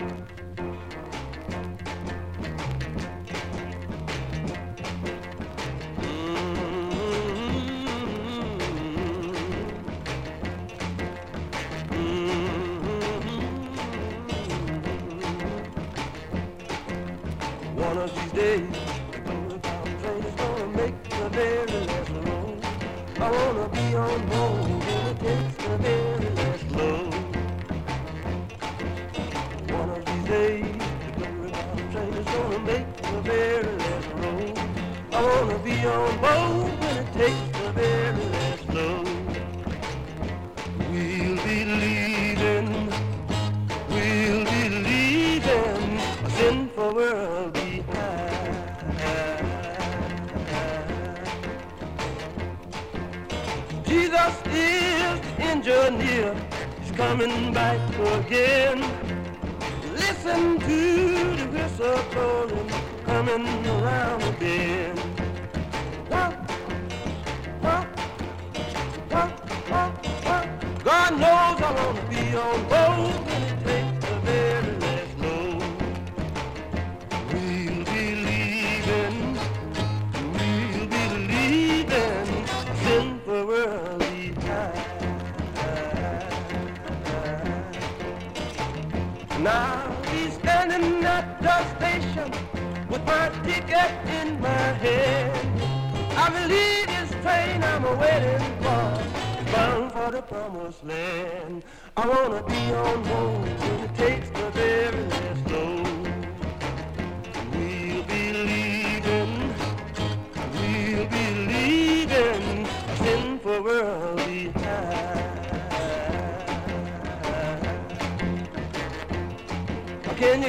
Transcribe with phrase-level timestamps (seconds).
[0.00, 0.10] One
[17.98, 18.87] of these days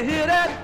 [0.02, 0.60] Welcome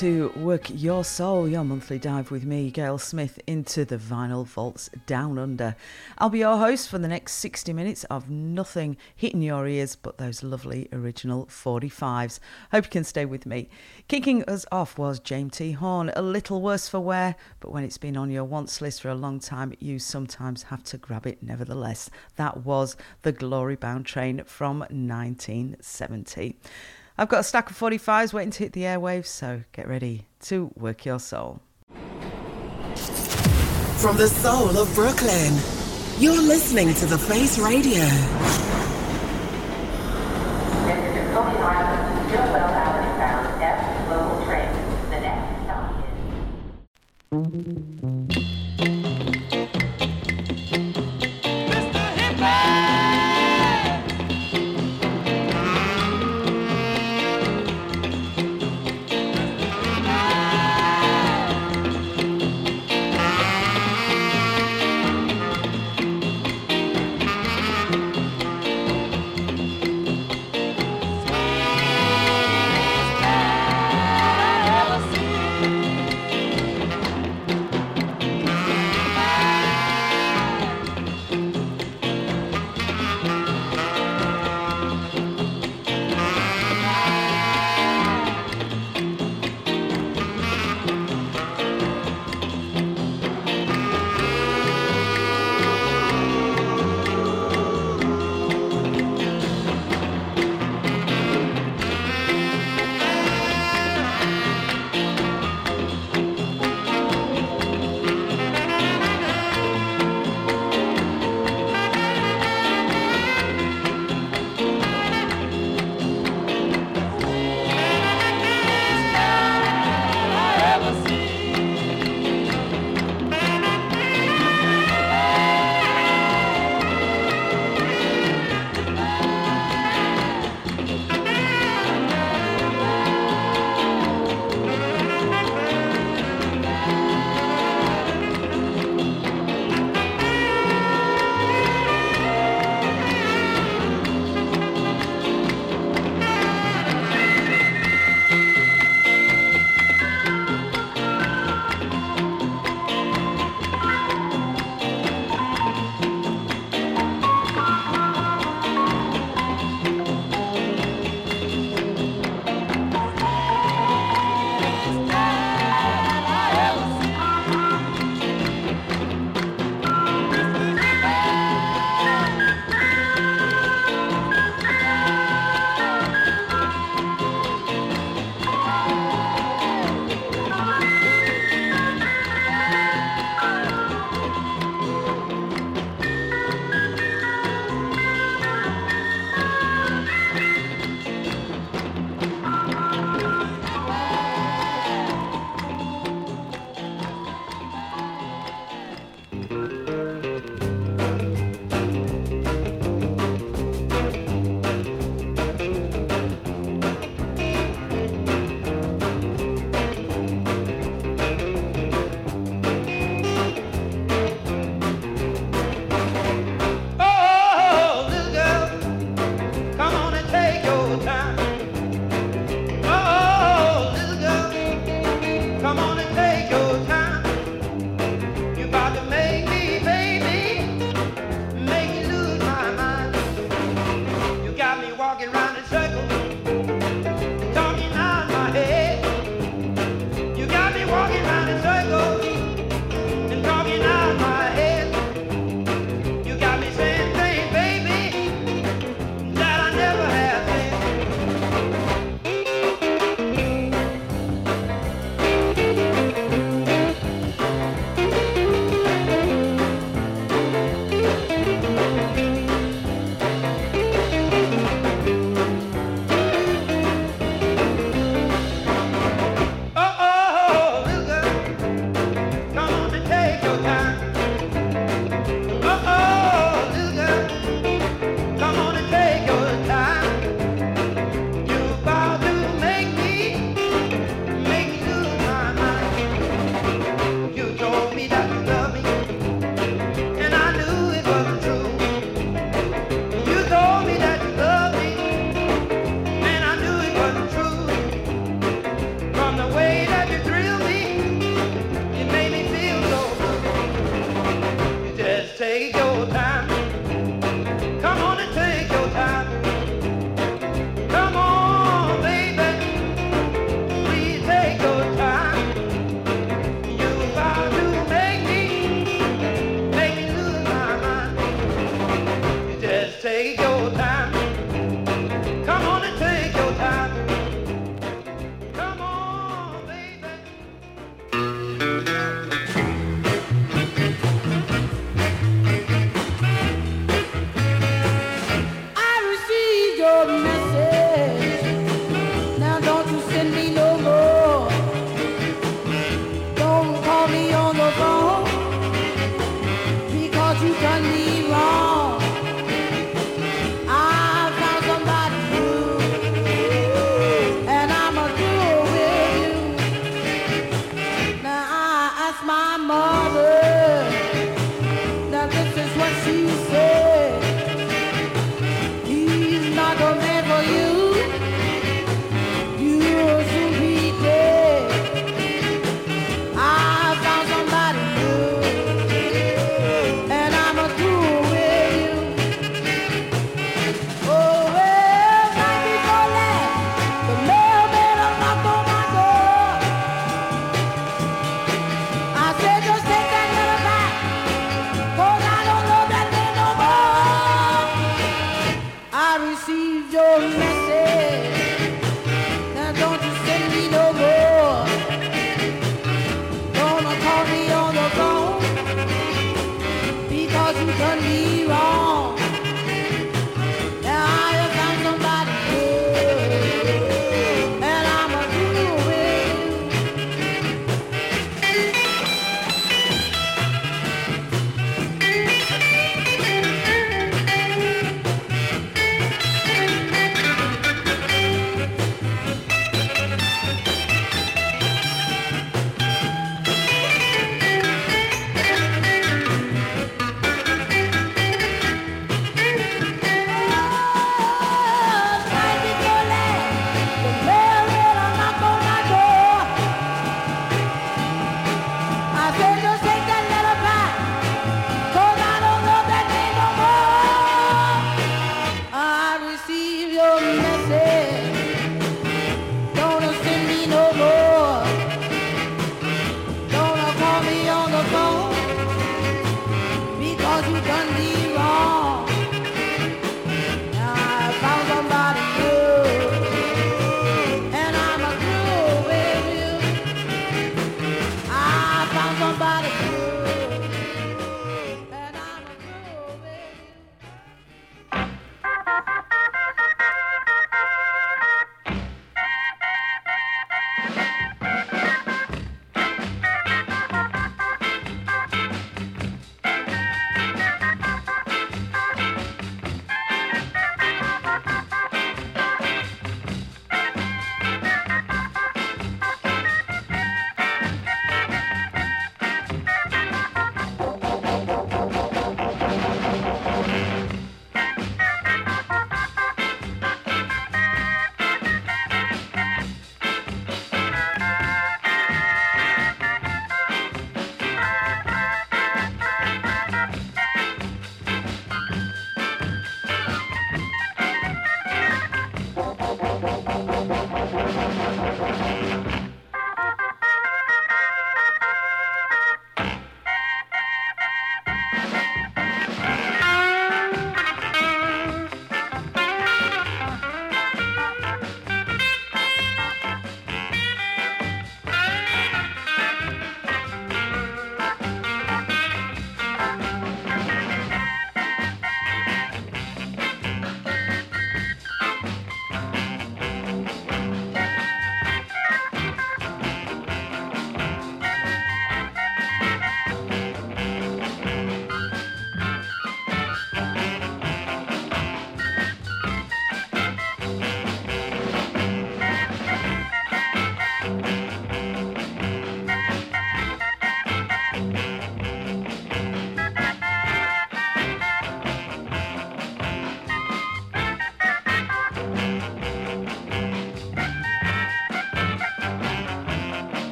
[0.00, 4.88] to Work Your Soul, your monthly dive with me, Gail Smith, into the vinyl vaults
[5.04, 5.76] down under.
[6.16, 10.16] I'll be your host for the next 60 minutes of nothing hitting your ears but
[10.16, 12.40] those lovely original 45s.
[12.72, 13.68] Hope you can stay with me.
[14.08, 15.72] Kicking us off was James T.
[15.72, 19.10] Horn, a little worse for wear, but when it's been on your wants list for
[19.10, 22.08] a long time, you sometimes have to grab it nevertheless.
[22.36, 26.56] That was The Glory Bound Train from 1970.
[27.18, 30.70] I've got a stack of 45s waiting to hit the airwaves, so get ready to
[30.76, 31.60] work your soul.
[33.98, 35.54] From the soul of Brooklyn,
[36.18, 38.06] you're listening to The Face Radio.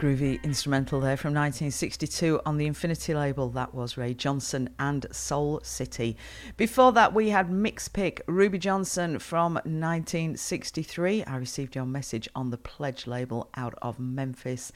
[0.00, 3.50] Groovy instrumental there from 1962 on the Infinity label.
[3.50, 6.14] That was Ray Johnson and Soul City.
[6.58, 11.24] Before that, we had Mix Pick Ruby Johnson from 1963.
[11.24, 14.70] I received your message on the Pledge label out of Memphis.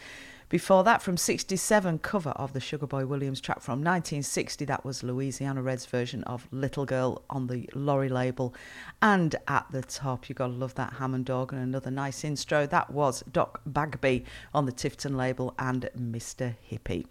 [0.48, 4.64] Before that, from 67, cover of the Sugar Boy Williams track from 1960.
[4.66, 8.54] That was Louisiana Red's version of Little Girl on the Laurie label.
[9.02, 11.58] And at the top, you got to love that Hammond organ.
[11.58, 12.66] Another nice intro.
[12.66, 16.54] That was Doc Bagby on the Tifton label and Mr.
[16.62, 17.06] Hippy.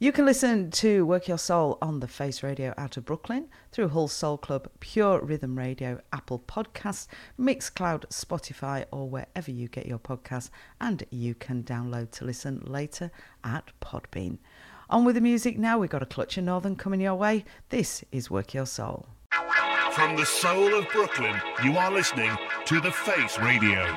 [0.00, 3.88] You can listen to Work Your Soul on the Face Radio out of Brooklyn through
[3.90, 7.06] Hull Soul Club, Pure Rhythm Radio, Apple Podcasts,
[7.38, 10.50] Mixcloud, Spotify, or wherever you get your podcasts.
[10.80, 13.12] And you can download to listen later
[13.44, 14.38] at Podbean.
[14.90, 15.78] On with the music now.
[15.78, 17.44] We've got a clutch of Northern coming your way.
[17.68, 19.06] This is Work Your Soul.
[19.92, 22.36] From the soul of Brooklyn, you are listening
[22.66, 23.94] to The Face Radio.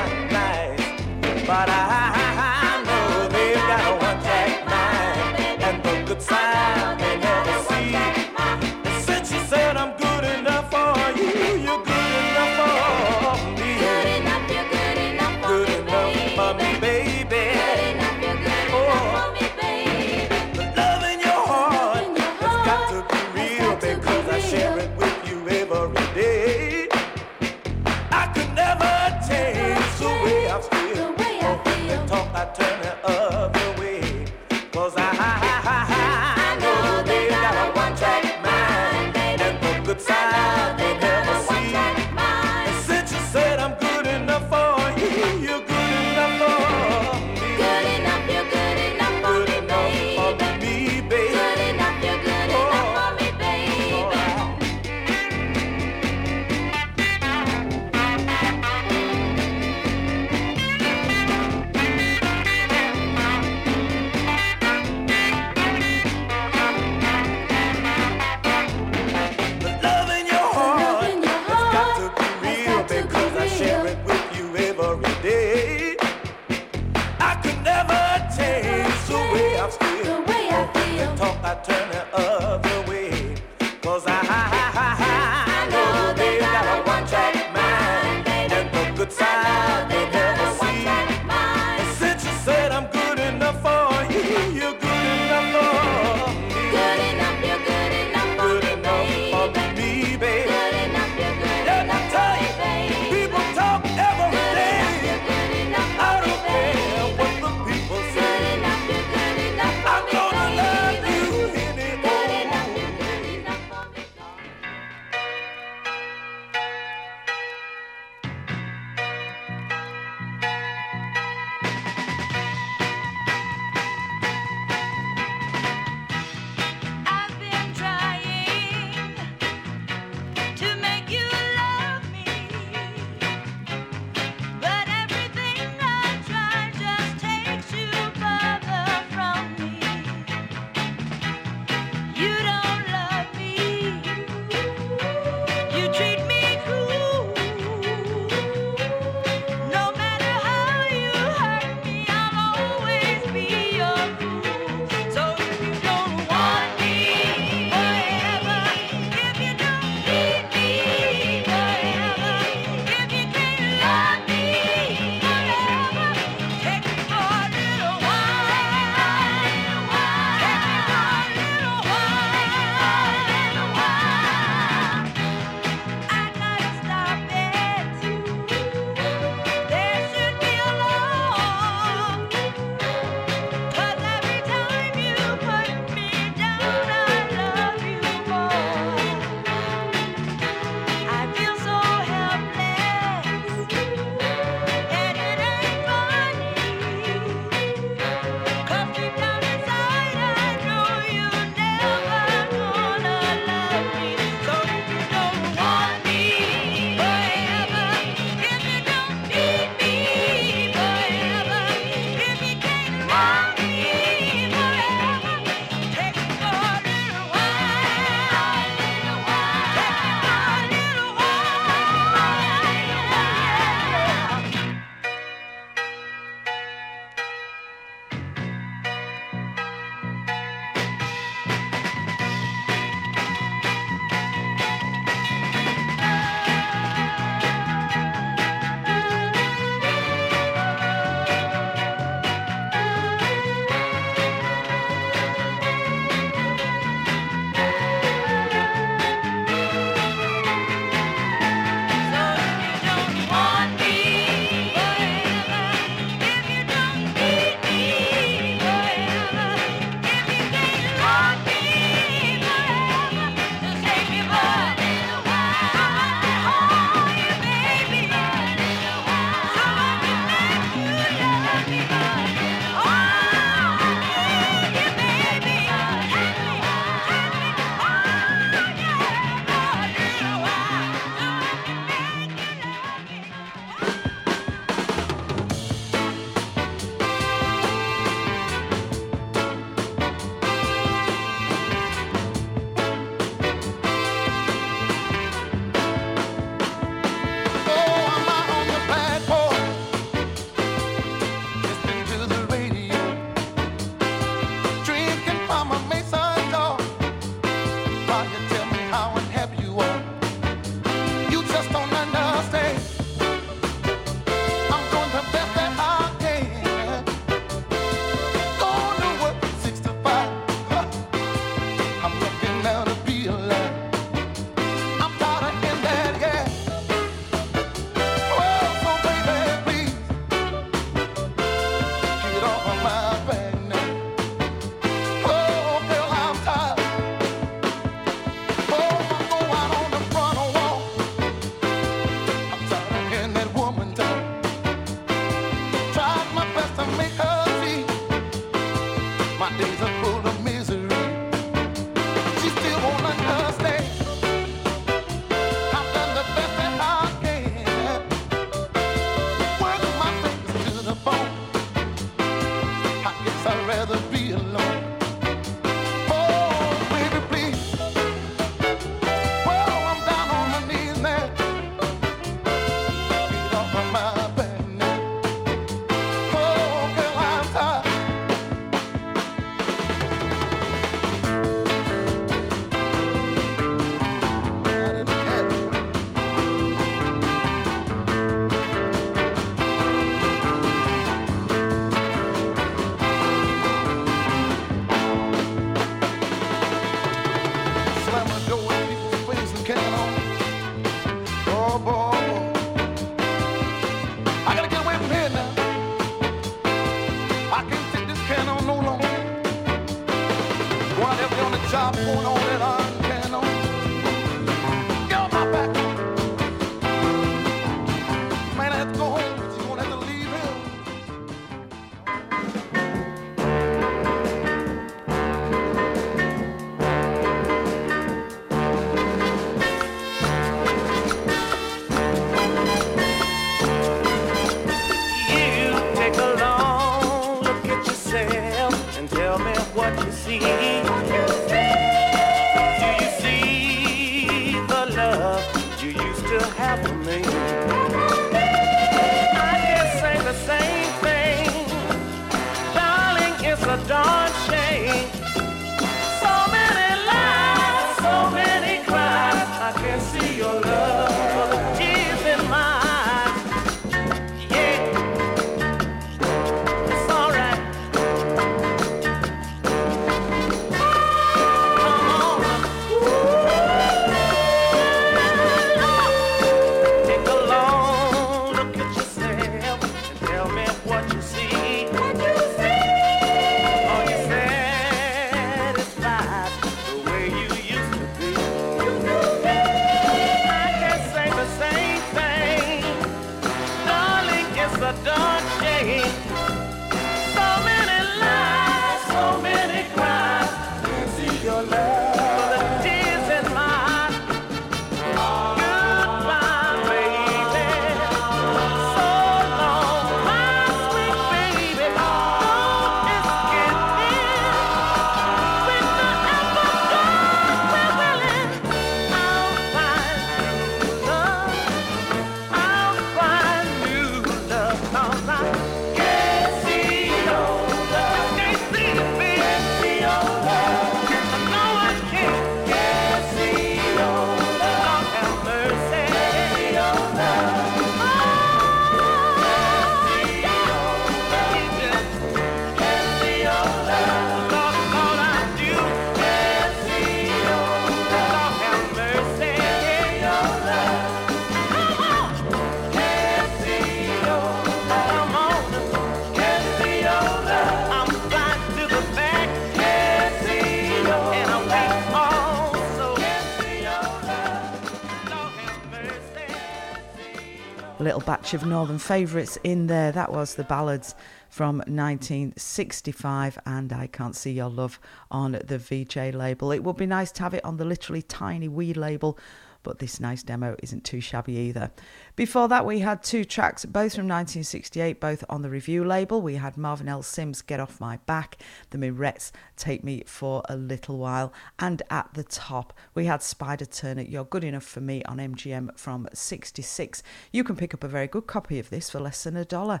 [568.52, 570.10] Of Northern favourites in there.
[570.10, 571.14] That was the ballads
[571.50, 574.98] from 1965 and I Can't See Your Love
[575.30, 576.72] on the Vee-Jay label.
[576.72, 579.38] It would be nice to have it on the literally tiny wee label
[579.82, 581.90] but this nice demo isn't too shabby either.
[582.36, 586.42] Before that, we had two tracks, both from 1968, both on the Revue label.
[586.42, 587.22] We had Marvin L.
[587.22, 588.58] Sims' Get Off My Back,
[588.90, 593.90] The Mirettes' Take Me for a Little While, and at the top, we had Spyder
[593.90, 597.22] Turner, You're Good Enough for Me on MGM from 66.
[597.52, 600.00] You can pick up a very good copy of this for less than a dollar.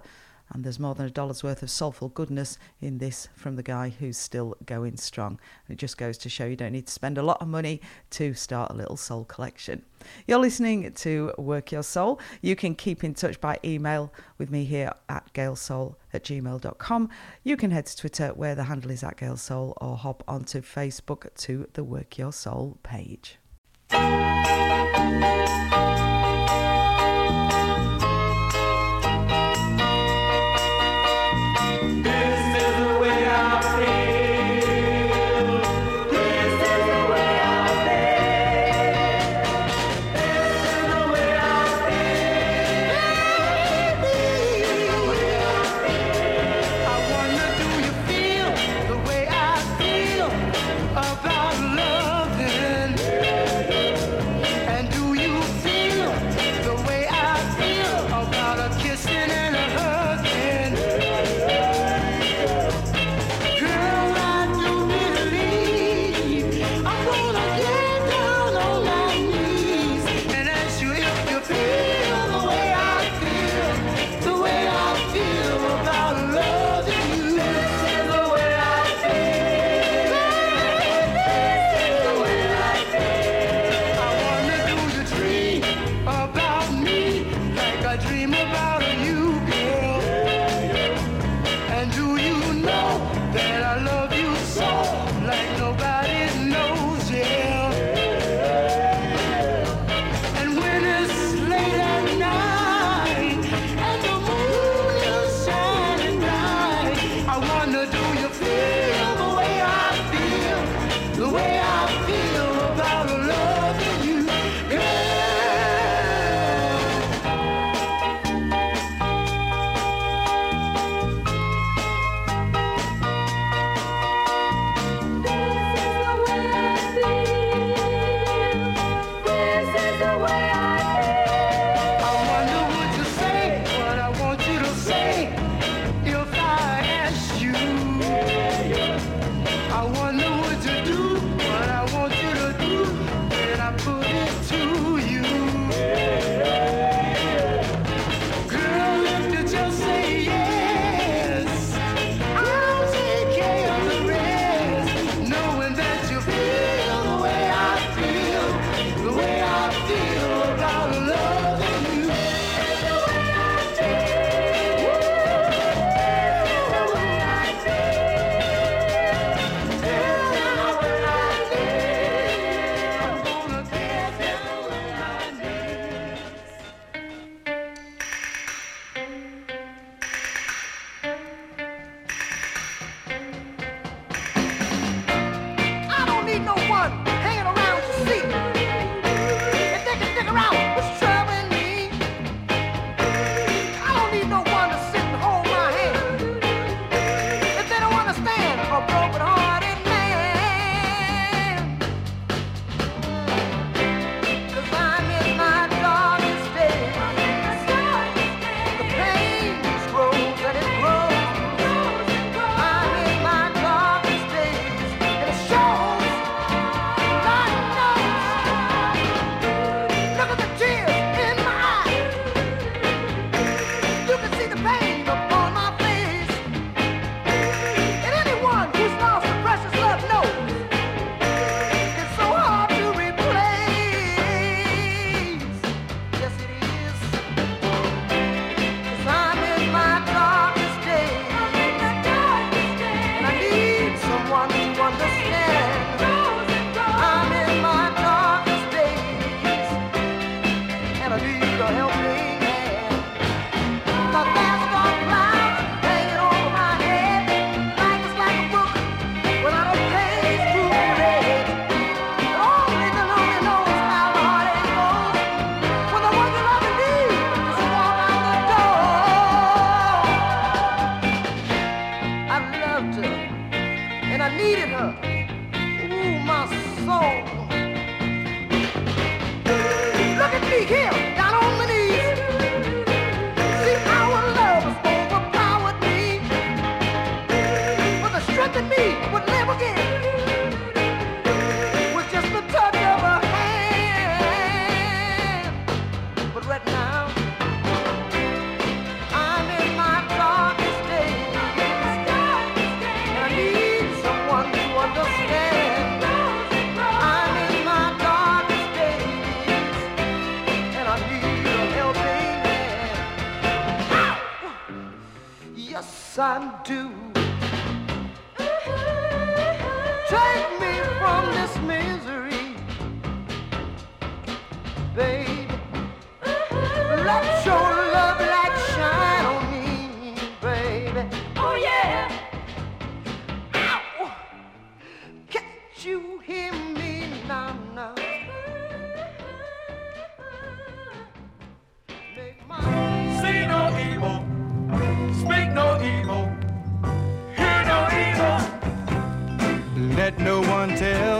[0.52, 3.90] And there's more than a dollar's worth of soulful goodness in this from the guy
[3.90, 5.38] who's still going strong.
[5.66, 7.80] And it just goes to show you don't need to spend a lot of money
[8.10, 9.84] to start a little soul collection.
[10.26, 12.20] You're listening to Work Your Soul.
[12.40, 17.08] You can keep in touch by email with me here at gailsoul at gmail.com.
[17.44, 21.32] You can head to Twitter where the handle is at gailsoul or hop onto Facebook
[21.38, 23.38] to the Work Your Soul page.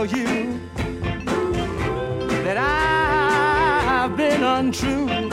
[0.07, 0.59] Tell you
[2.43, 5.30] that I've been untrue.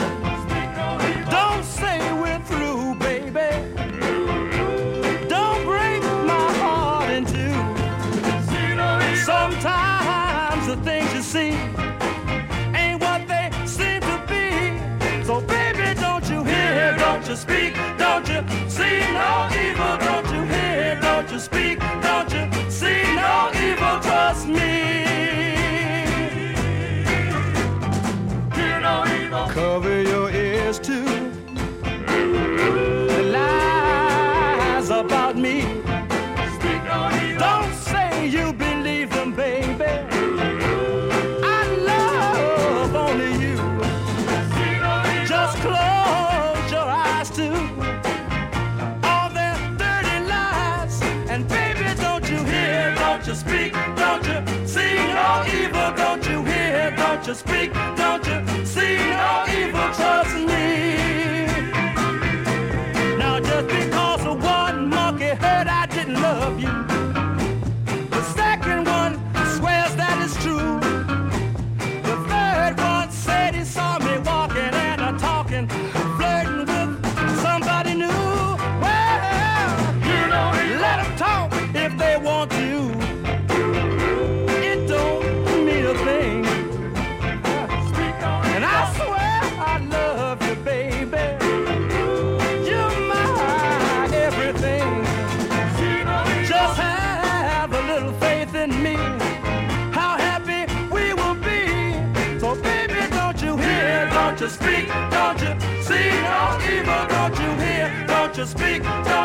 [108.38, 109.17] You speak?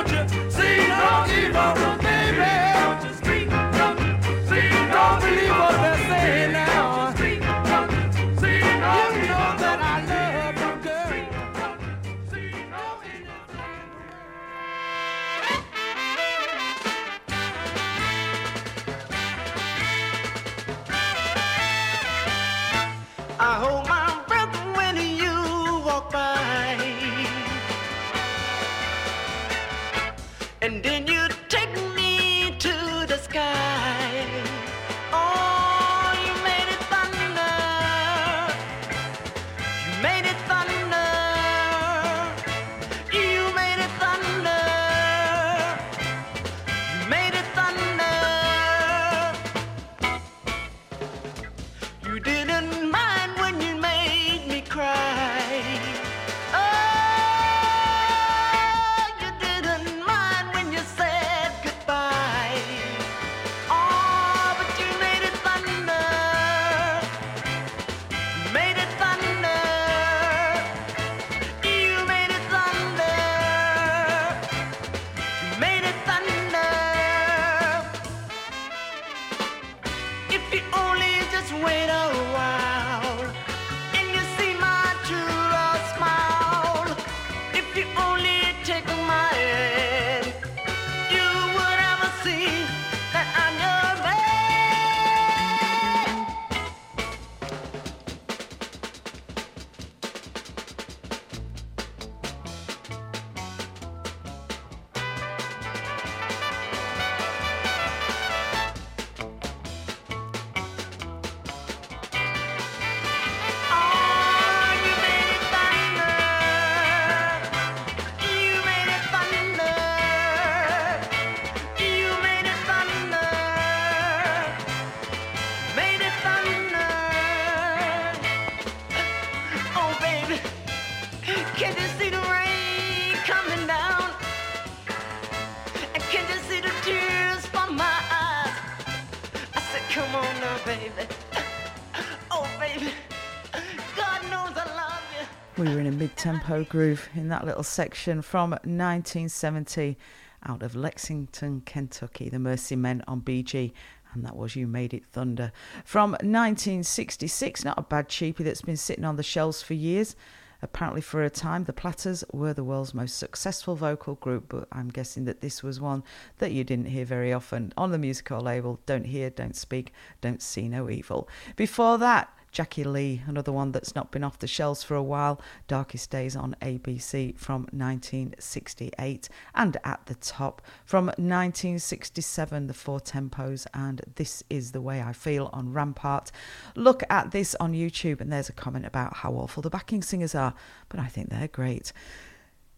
[146.61, 149.97] Groove in that little section from 1970
[150.45, 153.73] out of Lexington, Kentucky, the Mercy Men on Bee Gee.
[154.13, 155.51] And that was You Made It Thunder.
[155.83, 160.15] From 1966, not a bad cheapie that's been sitting on the shelves for years.
[160.61, 164.89] Apparently, for a time, the Platters were the world's most successful vocal group, but I'm
[164.89, 166.03] guessing that this was one
[166.37, 169.91] that you didn't hear very often on the Musicor label Don't Hear, Don't Speak,
[170.21, 171.27] Don't See No Evil.
[171.55, 175.41] Before that, Jackie Lee, another one that's not been off the shelves for a while,
[175.67, 183.65] Darkest Days on ABC from 1968, and at the top from 1967, The Four Tempos,
[183.73, 186.31] and This Is the Way I Feel on Rampart.
[186.75, 190.35] Look at this on YouTube, and there's a comment about how awful the backing singers
[190.35, 190.53] are,
[190.89, 191.91] but I think they're great.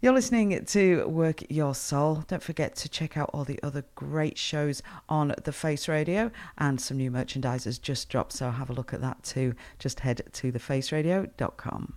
[0.05, 2.25] You're listening to Work Your Soul.
[2.27, 6.29] Don't forget to check out all the other great shows on the Face Radio
[6.59, 9.55] and some new merchandise has just dropped, so have a look at that too.
[9.79, 11.95] Just head to thefaceradio.com.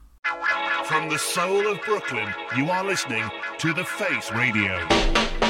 [0.86, 3.28] From the soul of Brooklyn, you are listening
[3.58, 5.47] to The Face Radio.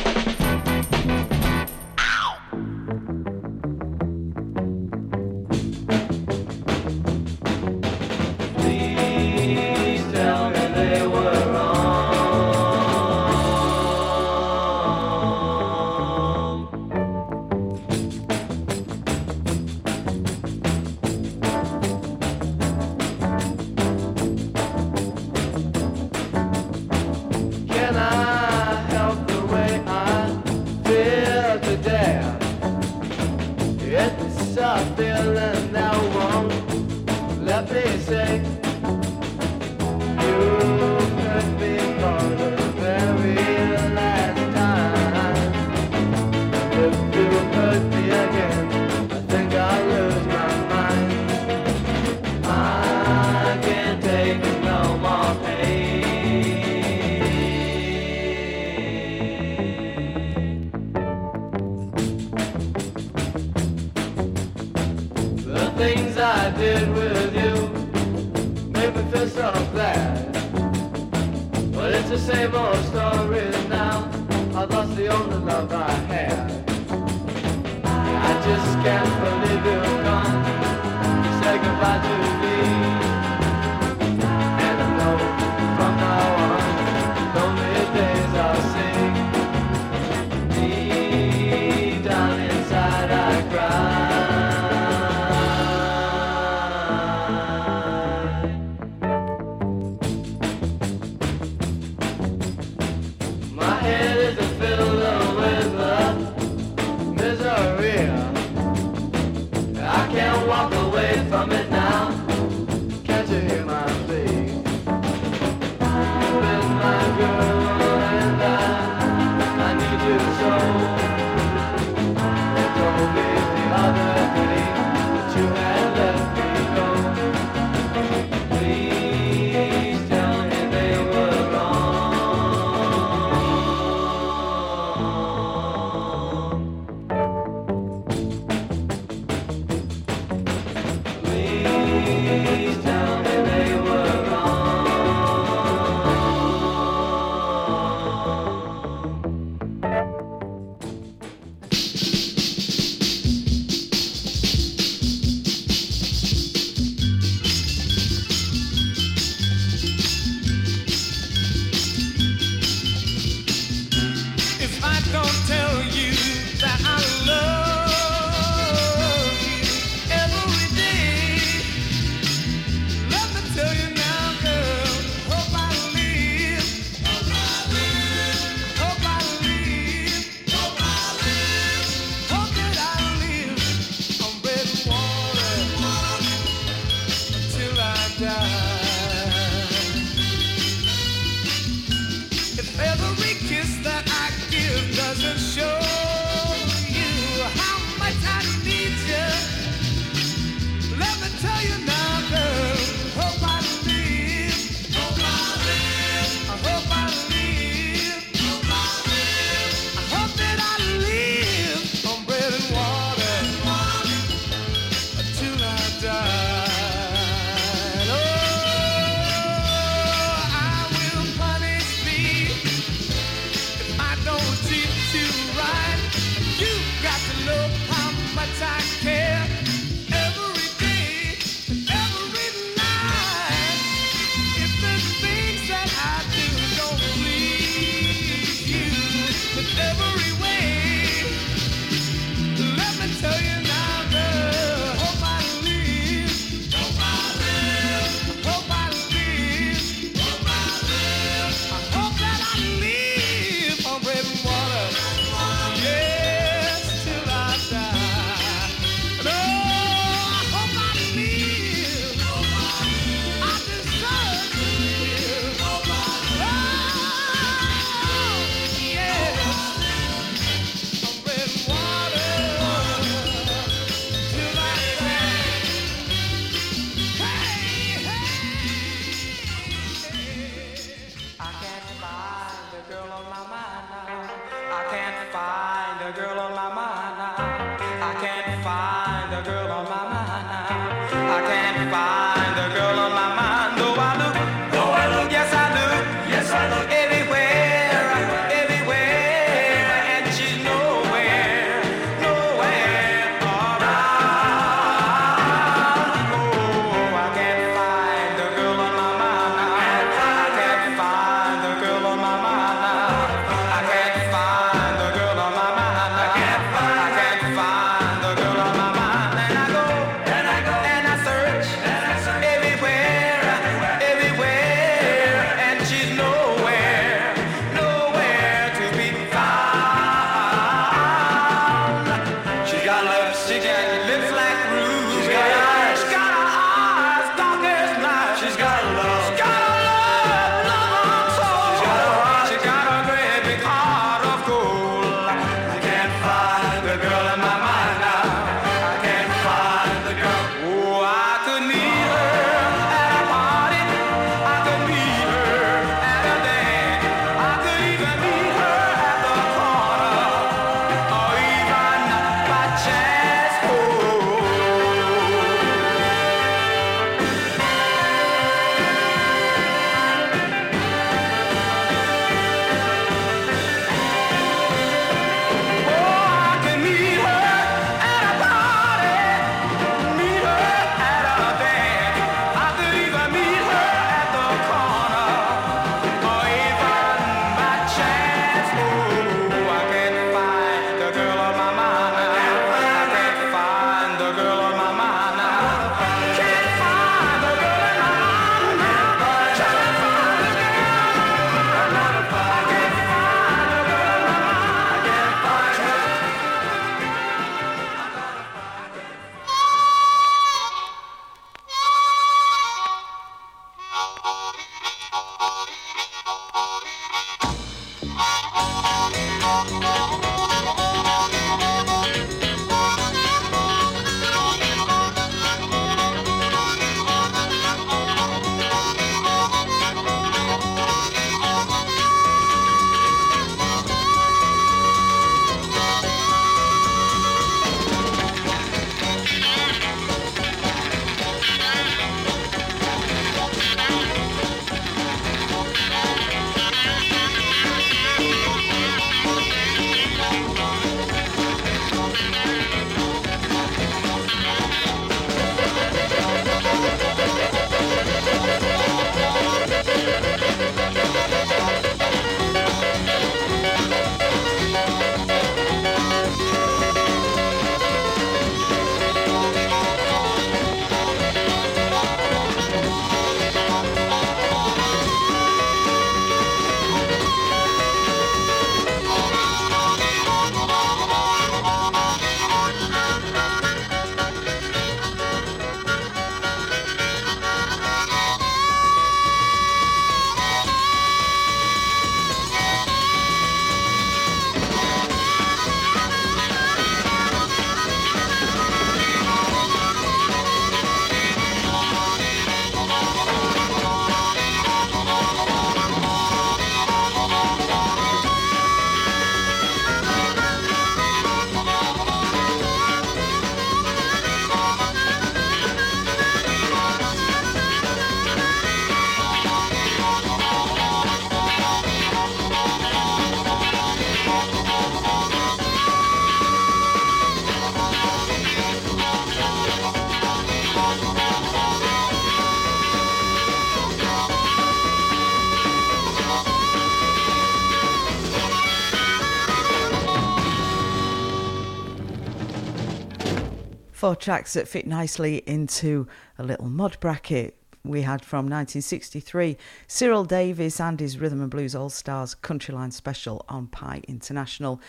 [544.09, 550.25] Four tracks that fit nicely into a little mod bracket we had from 1963 Cyril
[550.25, 554.81] Davies and his Rhythm and Blues All Stars Countryline Special on Pye International.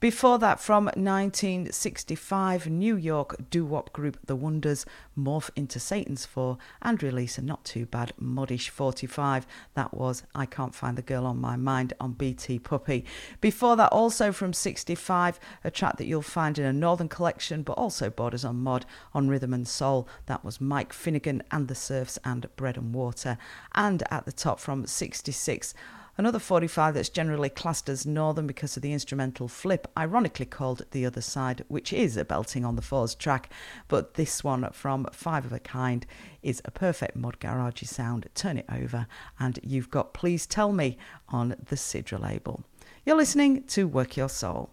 [0.00, 4.86] Before that, from 1965, New York doo wop group The Wonders
[5.18, 9.44] morph into Satan's Four and release a not too bad modish 45.
[9.74, 13.04] That was I Can't Find the Girl on My Mind on BT Puppy.
[13.40, 17.72] Before that, also from 65, a track that you'll find in a Northern collection but
[17.72, 20.08] also borders on mod on Rhythm and Soul.
[20.26, 23.36] That was Mike Finnigan and the Serfs and Bread and Water.
[23.74, 25.74] And at the top from 66,
[26.18, 31.06] Another 45 that's generally classed as northern because of the instrumental flip, ironically called The
[31.06, 33.52] Other Side, which is a belting on the fours track,
[33.86, 36.06] but this one from Five of a Kind
[36.42, 38.26] is a perfect mod garagey sound.
[38.34, 39.06] Turn it over,
[39.38, 40.98] and you've got Please Tell Me
[41.28, 42.64] on the Sidra label.
[43.06, 44.70] You're listening to Work Your Soul.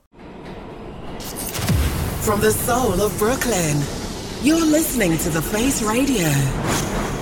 [2.22, 3.84] From the soul of Brooklyn,
[4.42, 7.15] you're listening to The Face Radio.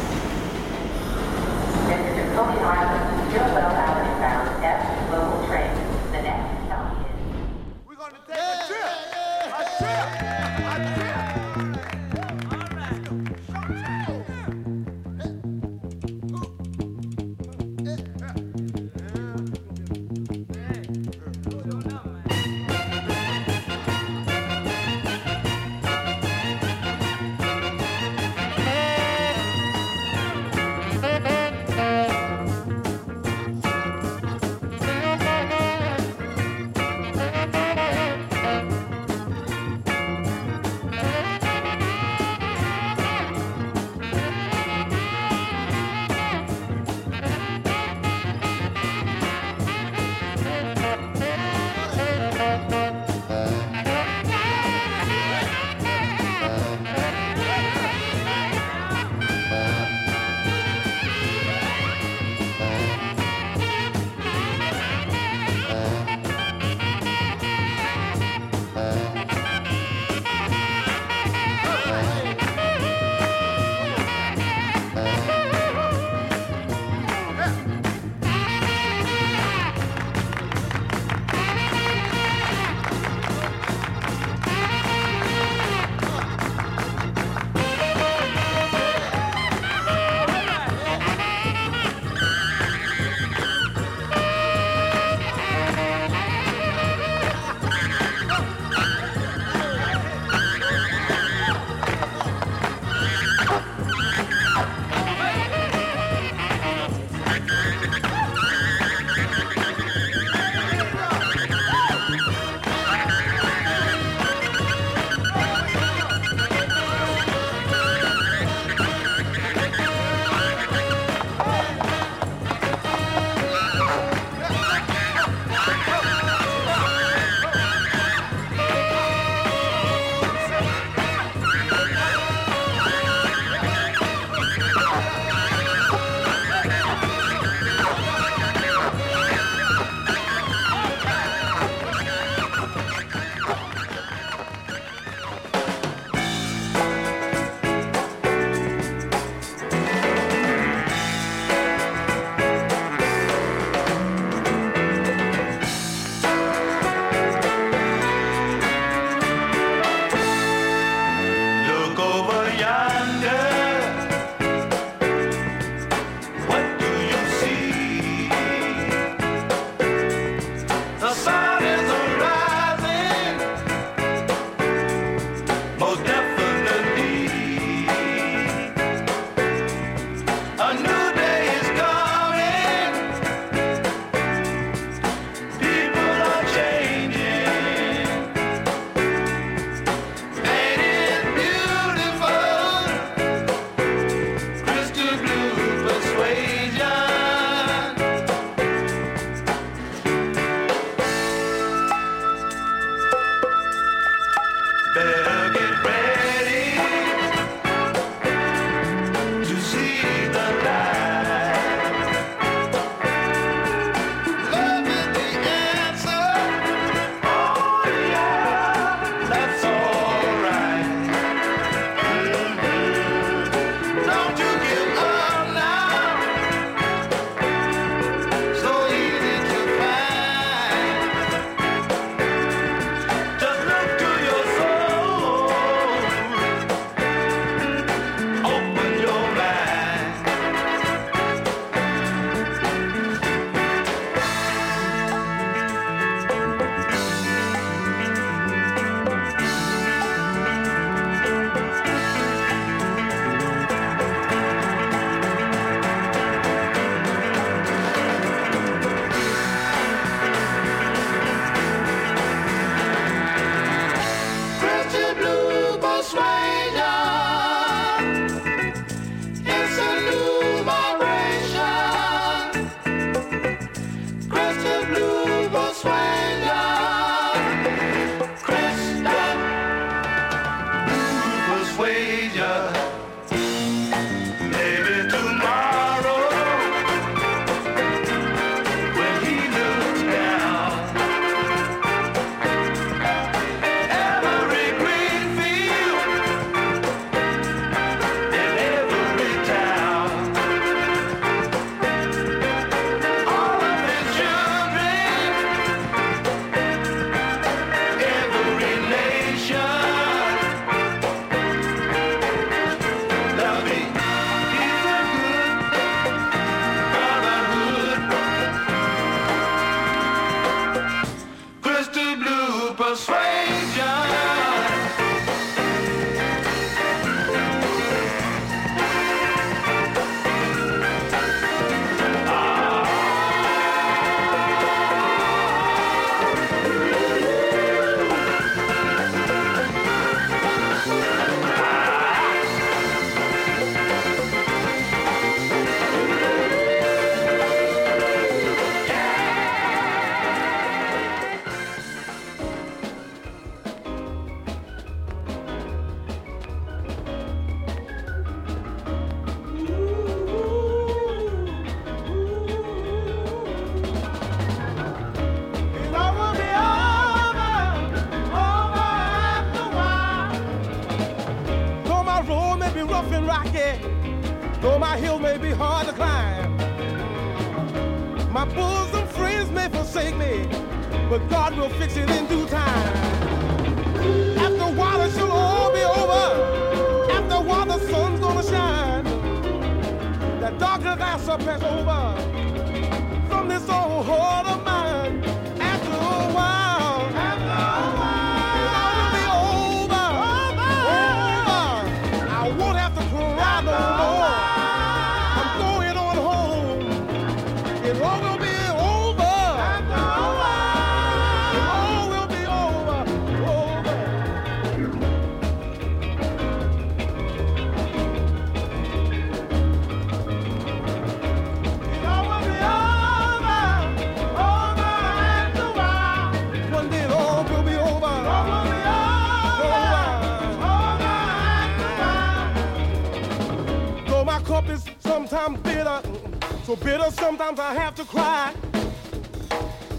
[436.64, 438.54] So bitter sometimes I have to cry.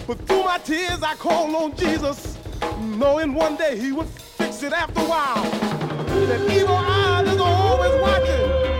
[0.06, 2.38] But through my tears I call on Jesus,
[2.80, 5.44] knowing one day He would fix it after a while.
[6.26, 8.73] That evil eye is always watching,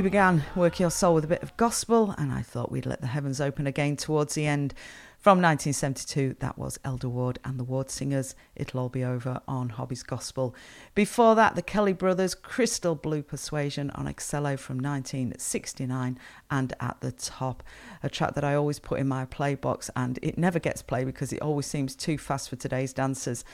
[0.00, 3.02] We began Work Your Soul with a bit of gospel, and I thought we'd let
[3.02, 4.72] the heavens open again towards the end.
[5.18, 8.34] From 1972, that was Elder Ward and the Ward Singers.
[8.56, 10.54] It'll all be over on Hobbies Gospel.
[10.94, 16.18] Before that, the Kelly Brothers, Crystal Blue Persuasion on Excello from 1969,
[16.50, 17.62] and at the top,
[18.02, 21.04] a track that I always put in my play box, and it never gets played
[21.04, 23.44] because it always seems too fast for today's dancers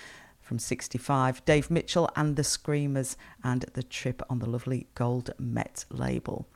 [0.47, 5.85] from 65, Dave Mitchell and the Screamers, and the trip on the lovely Gold Met
[5.91, 6.47] label.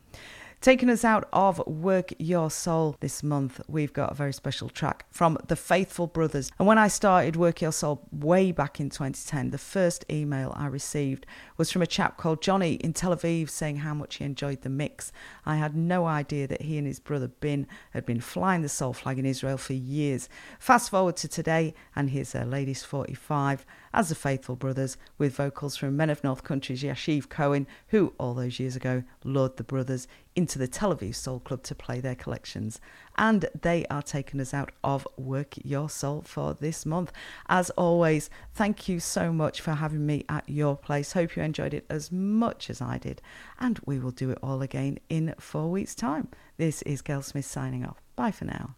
[0.60, 5.06] Taking us out of Work Your Soul this month, we've got a very special track
[5.08, 6.52] from the Faithful Brothers.
[6.58, 10.66] And when I started Work Your Soul way back in 2010, the first email I
[10.66, 11.24] received
[11.56, 14.68] was from a chap called Johnny in Tel Aviv saying how much he enjoyed the
[14.68, 15.12] mix.
[15.46, 18.92] I had no idea that he and his brother Bin had been flying the soul
[18.92, 20.28] flag in Israel for years.
[20.58, 25.76] Fast forward to today, and here's their Ladies 45 as the Faithful Brothers with vocals
[25.76, 30.06] from Men of North Country's Yashiv Cohen, who all those years ago lured the brothers
[30.36, 32.80] into the Tel Aviv Soul Club to play their collections.
[33.18, 37.12] And they are taking us out of Work Your Soul for this month.
[37.48, 41.12] As always, thank you so much for having me at your place.
[41.12, 43.20] Hope you enjoyed it as much as I did.
[43.58, 46.28] And we will do it all again in four weeks' time.
[46.56, 48.00] This is Gail Smith signing off.
[48.16, 48.74] Bye for now.